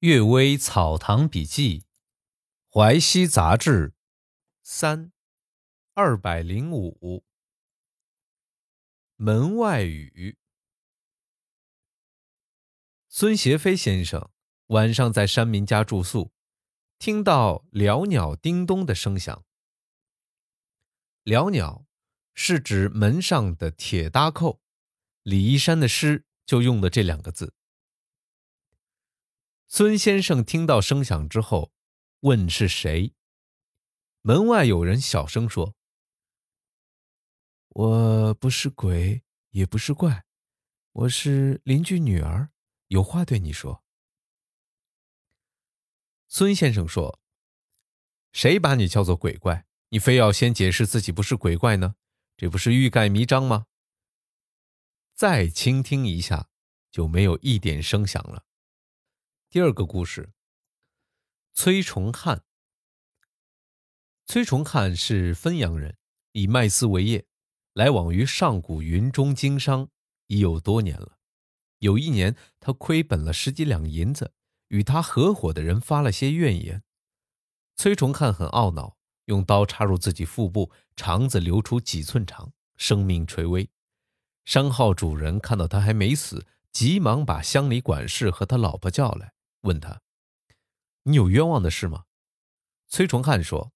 [0.00, 1.84] 阅微草堂笔记，
[2.72, 3.92] 淮西杂志，
[4.62, 5.12] 三
[5.92, 7.22] 二百零五。
[9.16, 10.38] 门外雨。
[13.10, 14.30] 孙协飞先生
[14.68, 16.32] 晚上在山民家住宿，
[16.98, 19.44] 听到袅袅叮咚的声响。
[21.24, 21.84] 袅袅
[22.32, 24.62] 是指门上的铁搭扣，
[25.24, 27.52] 李一山的诗就用的这两个字。
[29.72, 31.72] 孙先生听到声响之后，
[32.22, 33.14] 问是谁。
[34.20, 35.76] 门外有人小声说
[37.70, 40.24] ：“我不是鬼，也不是怪，
[40.90, 42.50] 我是邻居女儿，
[42.88, 43.84] 有话对你说。”
[46.26, 47.20] 孙先生说
[48.32, 49.66] ：“谁把你叫做鬼怪？
[49.90, 51.94] 你非要先解释自己不是鬼怪呢？
[52.36, 53.66] 这不是欲盖弥彰吗？”
[55.14, 56.48] 再倾听一下，
[56.90, 58.46] 就没有一点声响了。
[59.52, 60.30] 第二个故事。
[61.54, 62.44] 崔崇汉。
[64.24, 65.96] 崔崇汉是汾阳人，
[66.30, 67.26] 以卖丝为业，
[67.72, 69.88] 来往于上古云中经商
[70.28, 71.18] 已有多年了。
[71.80, 74.34] 有一年，他亏本了十几两银子，
[74.68, 76.84] 与他合伙的人发了些怨言。
[77.74, 83.68] 崔崇汉很懊恼，用刀插入自己腹部，肠子流出几寸长，生命垂危。
[84.44, 89.32] 商号主人看到他还没死，急忙把乡里管事和他老婆叫来。
[89.62, 90.02] 问他
[91.04, 92.04] ：“你有冤枉的事吗？”
[92.88, 93.72] 崔崇汉说：“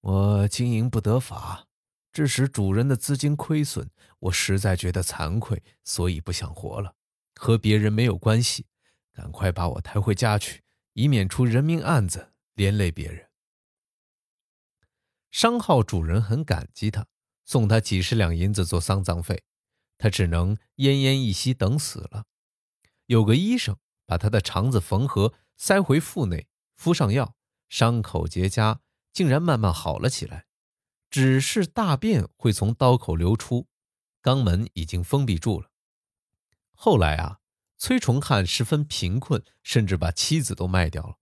[0.00, 1.66] 我经营不得法，
[2.12, 6.94] 致使主人的资金亏损，我实在觉得惭愧，所以不想活了。
[7.34, 8.66] 和别人没有关系，
[9.12, 13.28] 赶快把我抬回家去，以免出人命案子，连累别人。”
[15.30, 17.06] 商号主人很感激他，
[17.44, 19.42] 送他几十两银子做丧葬费，
[19.98, 22.26] 他只能奄奄一息等死了。
[23.06, 23.76] 有个医生。
[24.14, 27.34] 把他的肠子缝合，塞回腹内，敷上药，
[27.68, 28.78] 伤口结痂，
[29.12, 30.46] 竟然慢慢好了起来。
[31.10, 33.66] 只是大便会从刀口流出，
[34.22, 35.72] 肛门已经封闭住了。
[36.74, 37.40] 后来啊，
[37.76, 41.16] 崔崇汉十分贫困，甚至把妻子都卖掉了。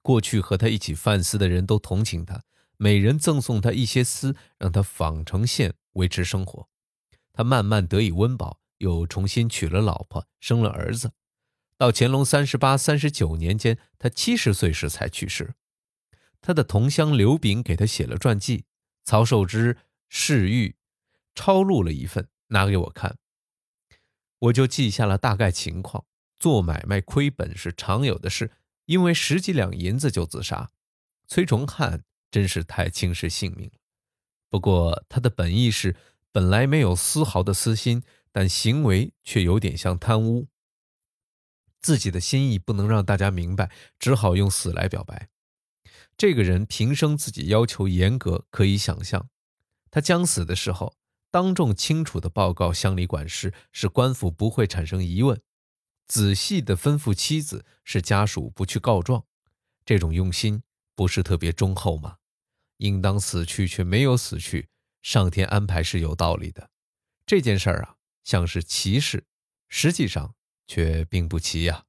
[0.00, 2.44] 过去和他一起贩丝的人都同情他，
[2.76, 6.68] 每人赠送他一些丝，让他纺成线维持生活。
[7.32, 11.10] 他慢慢得以温饱，又重新娶了老婆，生了儿子。
[11.78, 15.54] 到乾隆三十八、三十九年间，他七十岁时才去世。
[16.40, 18.64] 他的同乡刘炳给他写了传记，
[19.04, 19.78] 曹寿之
[20.08, 20.76] 侍御
[21.36, 23.16] 抄录了一份，拿给我看。
[24.40, 26.04] 我就记下了大概情况。
[26.38, 28.52] 做买卖亏本是常有的事，
[28.86, 30.70] 因为十几两银子就自杀。
[31.26, 33.72] 崔崇汉真是太轻视性命了。
[34.48, 35.96] 不过他的本意是
[36.30, 40.46] 本来没有丝毫的私心，但行为却有点像贪污。
[41.80, 45.28] 自己的心意不能让大家明白，只好用死来表白。
[46.16, 49.28] 这个人平生自己要求严格，可以想象。
[49.90, 50.96] 他将死的时候，
[51.30, 55.36] 当众清楚的报告乡里管事，使官府不会产生疑问；
[56.06, 59.24] 仔细的吩咐妻子，使家属不去告状。
[59.84, 60.62] 这种用心
[60.94, 62.16] 不是特别忠厚吗？
[62.78, 64.68] 应当死去却没有死去，
[65.02, 66.70] 上天安排是有道理的。
[67.24, 67.94] 这件事儿啊，
[68.24, 69.24] 像是奇事，
[69.68, 70.34] 实际上。
[70.68, 71.86] 却并不齐呀。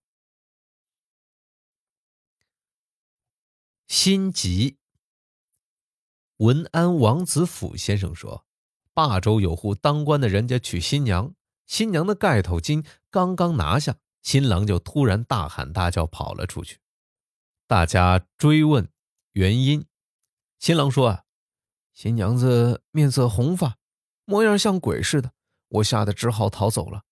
[3.88, 4.78] 心急。
[6.38, 8.45] 文安王子府先生说，
[8.94, 11.35] 霸州有户当官的人家娶新娘，
[11.66, 16.79] 新娘的盖头巾刚刚拿下，新郎就突然大喊大叫跑了出去。
[17.67, 18.90] 大家追问
[19.34, 19.85] 原因，
[20.59, 21.25] 新郎说啊，
[21.94, 23.78] 新娘子面色红发，
[24.23, 25.34] 模样像鬼似的，
[25.67, 27.03] 我吓得只好逃走了。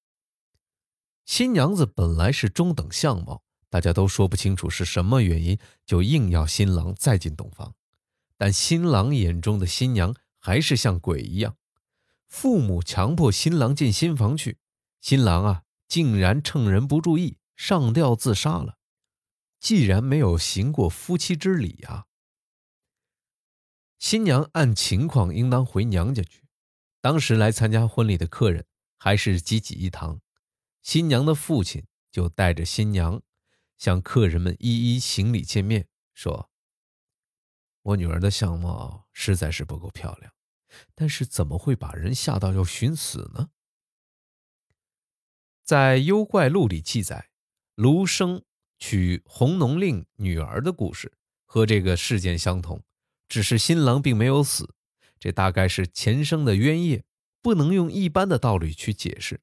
[1.28, 7.76] 新娘子本来是中等相貌，大家都说不清楚是什么原因，就硬要新郎再进洞房。
[8.38, 11.58] 但新郎眼中的新娘还是像鬼一样。
[12.30, 14.58] 父母强迫新郎进新房去，
[15.02, 18.78] 新郎啊，竟然趁人不注意上吊自杀了。
[19.60, 22.06] 既然没有行过夫妻之礼啊，
[24.00, 26.46] 新娘按情况应当回娘家去。
[27.02, 28.66] 当时来参加婚礼的客人
[28.98, 30.22] 还是济济一堂。
[30.88, 33.22] 新娘的父亲就带着新娘，
[33.78, 36.50] 向客人们一一行礼见面，说
[37.84, 40.32] ：“我女儿的相貌实在是不够漂亮，
[40.96, 43.50] 但是怎么会把人吓到要寻死呢？”
[45.62, 47.32] 在《幽怪录》里记载，
[47.76, 48.46] 卢生
[48.80, 52.82] 娶红农令女儿的故事和这个事件相同，
[53.28, 54.74] 只是新郎并没有死，
[55.20, 57.04] 这大概是前生的冤业，
[57.42, 59.42] 不能用一般的道理去解释。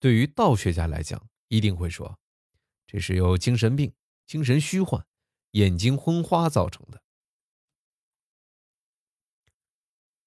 [0.00, 2.18] 对于道学家来讲，一定会说，
[2.86, 3.92] 这是由精神病、
[4.26, 5.06] 精神虚幻、
[5.52, 7.02] 眼睛昏花造成的。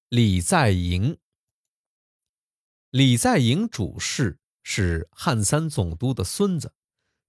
[0.08, 1.18] 李在寅，
[2.90, 6.74] 李在寅主事是汉三总督的孙子，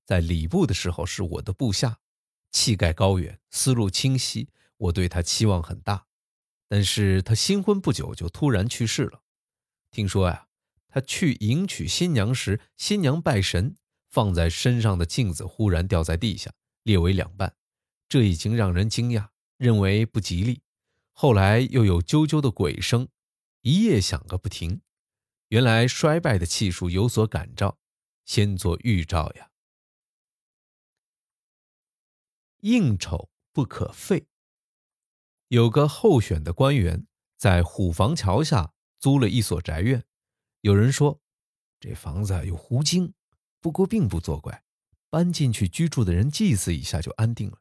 [0.05, 2.01] 在礼部的时候是我的部下，
[2.51, 6.07] 气概高远，思路清晰，我对他期望很大。
[6.67, 9.23] 但是他新婚不久就突然去世了。
[9.91, 10.49] 听说呀，
[10.93, 13.75] 他去迎娶新娘时，新娘拜神。
[14.11, 16.53] 放在身上的镜子忽然掉在地下，
[16.83, 17.55] 裂为两半，
[18.07, 20.61] 这已经让人惊讶，认为不吉利。
[21.13, 23.07] 后来又有啾啾的鬼声，
[23.61, 24.81] 一夜响个不停。
[25.47, 27.79] 原来衰败的气数有所感召，
[28.23, 29.49] 先做预兆呀。
[32.59, 34.27] 应酬不可废。
[35.47, 40.05] 有个候选的官员在虎坊桥下租了一所宅院，
[40.63, 41.19] 有人说
[41.77, 43.13] 这房子有狐精。
[43.59, 44.63] 不过并不作怪，
[45.09, 47.57] 搬进去居住的人祭祀一下就安定了。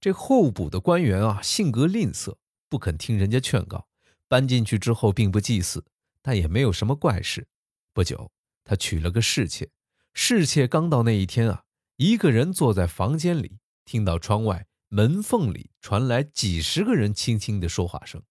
[0.00, 2.36] 这候补的官员啊，性格吝啬，
[2.70, 3.86] 不肯听人家劝告。
[4.28, 5.84] 搬进去之后并不祭祀，
[6.22, 7.46] 但也没有什么怪事。
[7.92, 8.32] 不久，
[8.64, 9.68] 他娶了个侍妾。
[10.14, 11.64] 侍妾刚到那一天啊，
[11.96, 18.22] 一个人坐在房间里，听到窗外门缝里传来几十个人轻轻的说话声，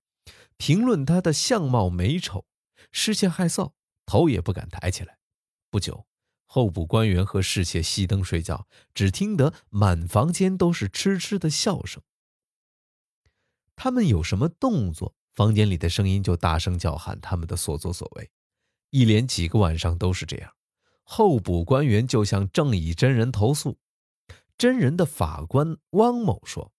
[0.57, 2.45] 评论他的相貌美丑。
[2.91, 3.74] 侍妾害臊，
[4.06, 5.19] 头也不敢抬起来。
[5.69, 6.06] 不久。
[6.51, 12.01] 候补官员和侍妾熄灯睡觉，只听得满房间都是痴痴的笑声。
[13.75, 18.31] 他们有什么动作，房间里的声音就大声叫喊他们的所作所为。
[18.89, 20.56] 一连几个晚上都是这样。
[21.03, 23.77] 候补官员就向正义真人投诉。
[24.57, 26.74] 真人的法官汪某说：“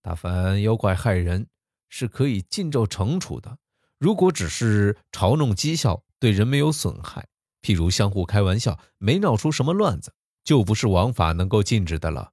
[0.00, 1.48] 但凡妖怪害人，
[1.88, 3.58] 是可以尽咒惩处的。
[4.00, 7.28] 如果只是嘲弄讥笑，对人没有损害。”
[7.62, 12.32] 譬如相互开玩笑，没闹出什么乱子，就不是王法能够禁止的了。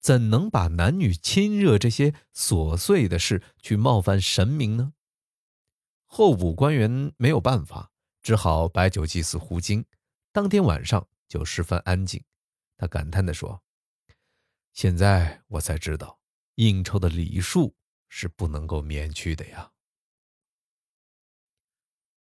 [0.00, 4.92] 怎能把男女亲热这些琐碎的事去冒犯神明呢？
[6.06, 7.90] 候补官员没有办法，
[8.22, 9.84] 只好摆酒祭祀狐精。
[10.30, 12.22] 当天晚上就十分安静。
[12.76, 13.60] 他感叹地说
[14.72, 16.20] ：“现在我才知道，
[16.54, 17.74] 应酬的礼数
[18.08, 19.72] 是不能够免去的呀。”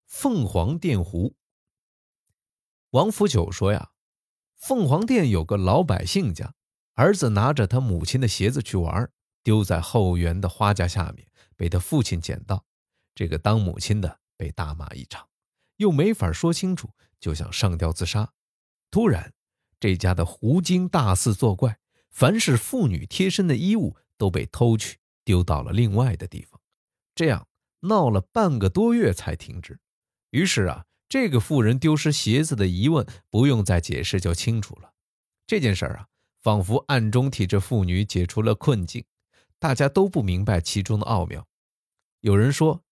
[0.08, 1.36] 凤凰电狐。
[2.90, 3.90] 王福九说：“呀，
[4.56, 6.54] 凤凰殿有个老百姓家，
[6.94, 9.12] 儿子拿着他母亲的鞋子去玩，
[9.44, 12.64] 丢在后园的花架下面，被他父亲捡到。
[13.14, 15.28] 这个当母亲的被大骂一场，
[15.76, 16.90] 又没法说清楚，
[17.20, 18.32] 就想上吊自杀。
[18.90, 19.34] 突然，
[19.78, 21.78] 这家的狐精大肆作怪，
[22.10, 26.58] 凡是妇女贴身的衣物都被偷去，丢到了另外的地方。
[27.14, 27.46] 这样
[27.80, 29.78] 闹了半个多月才停止。
[30.30, 34.92] 于是啊。”这个妇人丢失鞋子的疑问不用再解释就清楚了。
[35.46, 36.08] 这件事儿啊，
[36.42, 39.06] 仿佛暗中替这妇女解除了困境。
[39.58, 41.48] 大家都不明白其中的奥妙。
[42.20, 42.84] 有人说，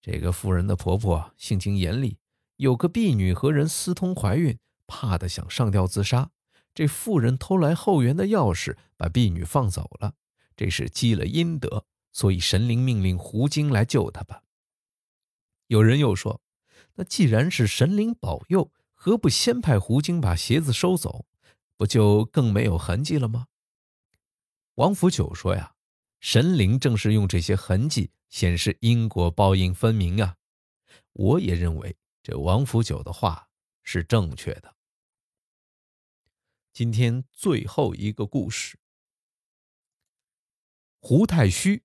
[0.00, 2.18] 这个妇人的婆婆性情严厉，
[2.58, 6.30] 有个婢女和人私通怀孕，怕的想上吊自杀。
[6.72, 10.14] 这妇人偷来后园的钥匙，把婢女放走了。
[10.56, 14.44] 这是积了阴德，所以神灵命令狐精来救她吧。
[15.66, 16.40] 有人又说。
[16.98, 21.26] 那既然是神灵保佑，何不先派狐精把鞋子收走，
[21.76, 23.46] 不就更没有痕迹了吗？
[24.74, 25.76] 王福九说呀，
[26.18, 30.34] 神灵正是用这些痕迹显示因果报应分明啊。
[31.12, 33.48] 我也认为这王福九的话
[33.84, 34.74] 是正确的。
[36.72, 38.76] 今天最后一个故事，
[40.98, 41.84] 胡太虚。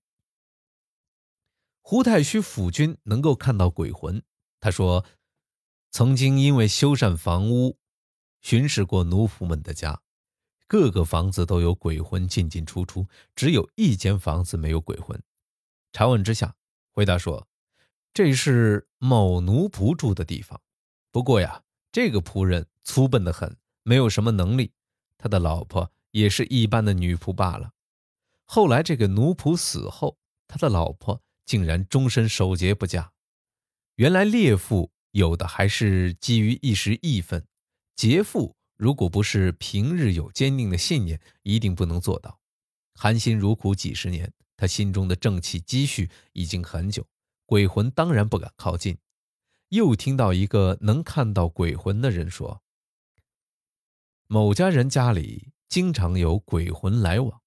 [1.82, 4.20] 胡太虚府君能够看到鬼魂。
[4.64, 5.04] 他说
[5.92, 7.76] ：“曾经因为修缮房屋，
[8.40, 10.00] 巡视过奴仆们的家，
[10.66, 13.06] 各个房子都有鬼魂进进出出，
[13.36, 15.22] 只有一间房子没有鬼魂。
[15.92, 16.54] 查问之下，
[16.94, 17.46] 回答说，
[18.14, 20.58] 这是某奴仆住的地方。
[21.12, 24.72] 不过呀，这个仆人粗笨得很，没有什么能力，
[25.18, 27.72] 他的老婆也是一般的女仆罢了。
[28.46, 30.16] 后来这个奴仆死后，
[30.48, 33.10] 他的老婆竟然终身守节不嫁。”
[33.96, 37.46] 原来猎妇有的还是基于一时义愤，
[37.94, 42.40] 劫妇如果不是平日有坚定的信念，一定不能做到。
[42.96, 47.06] 含辛茹苦几十年，他心中的正气积蓄已经很久，
[47.46, 48.98] 鬼魂当然不敢靠近。
[49.68, 52.62] 又听到一个能看到鬼魂的人说
[54.26, 57.40] ：“某家人家里经常有鬼魂来往，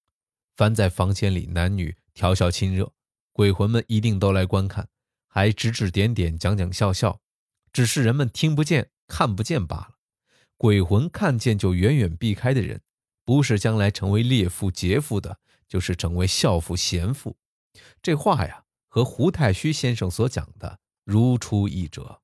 [0.56, 2.94] 凡在房间里男女调笑亲热，
[3.34, 4.88] 鬼魂们一定都来观看。”
[5.38, 7.20] 还指指点点，讲讲笑笑，
[7.72, 9.90] 只是人们听不见、看不见罢了。
[10.58, 12.82] 鬼魂看见就远远避开的人，
[13.24, 17.38] 不是将来成为烈妇劫妇的，就是成为孝妇贤妇。
[18.02, 22.24] 这话呀，和胡太虚先生所讲的如出一辙。